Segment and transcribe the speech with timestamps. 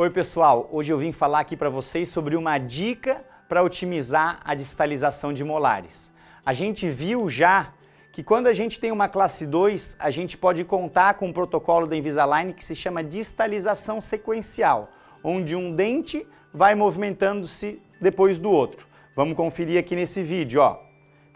[0.00, 4.54] Oi pessoal, hoje eu vim falar aqui para vocês sobre uma dica para otimizar a
[4.54, 6.12] distalização de molares.
[6.46, 7.72] A gente viu já
[8.12, 11.84] que quando a gente tem uma classe 2, a gente pode contar com um protocolo
[11.84, 14.88] da Invisalign que se chama distalização sequencial,
[15.24, 16.24] onde um dente
[16.54, 18.86] vai movimentando-se depois do outro.
[19.16, 20.87] Vamos conferir aqui nesse vídeo, ó.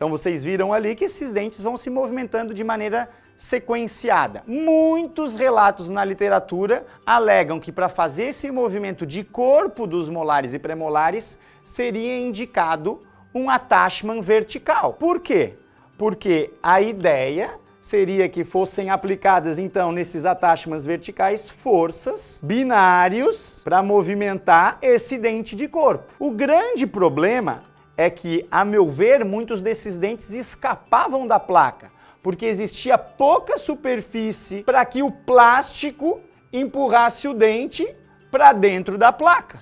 [0.03, 4.43] Então vocês viram ali que esses dentes vão se movimentando de maneira sequenciada.
[4.49, 10.59] Muitos relatos na literatura alegam que para fazer esse movimento de corpo dos molares e
[10.59, 13.01] premolares seria indicado
[13.33, 14.95] um attachment vertical.
[14.95, 15.55] Por quê?
[15.97, 24.79] Porque a ideia seria que fossem aplicadas então nesses attachments verticais forças binários para movimentar
[24.83, 26.13] esse dente de corpo.
[26.19, 31.91] O grande problema é que, a meu ver, muitos desses dentes escapavam da placa
[32.23, 36.21] porque existia pouca superfície para que o plástico
[36.53, 37.95] empurrasse o dente
[38.31, 39.61] para dentro da placa.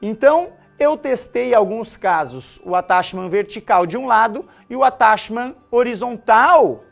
[0.00, 6.84] Então, eu testei alguns casos o attachment vertical de um lado e o attachment horizontal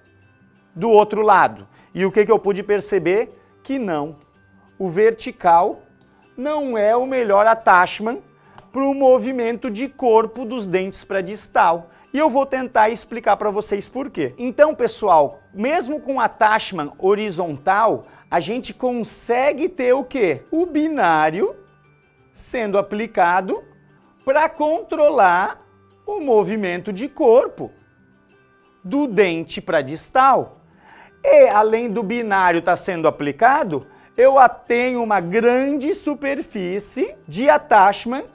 [0.75, 1.69] do outro lado.
[1.95, 3.33] E o que, que eu pude perceber?
[3.63, 4.17] Que não.
[4.79, 5.83] O vertical
[6.37, 8.19] não é o melhor attachment
[8.75, 11.91] para o movimento de corpo dos dentes para distal.
[12.13, 14.35] E eu vou tentar explicar para vocês por quê.
[14.37, 20.43] Então, pessoal, mesmo com attachment horizontal, a gente consegue ter o quê?
[20.51, 21.55] O binário
[22.33, 23.63] sendo aplicado
[24.25, 25.65] para controlar
[26.05, 27.71] o movimento de corpo
[28.83, 30.63] do dente para distal.
[31.23, 34.35] E além do binário estar tá sendo aplicado, eu
[34.67, 38.34] tenho uma grande superfície de attachment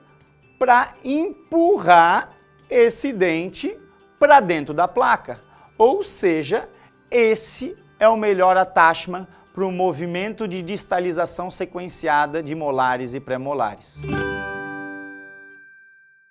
[0.60, 2.34] para empurrar
[2.70, 3.76] esse dente
[4.20, 5.40] para dentro da placa.
[5.78, 6.70] Ou seja,
[7.10, 14.02] esse é o melhor attachment para o movimento de distalização sequenciada de molares e premolares.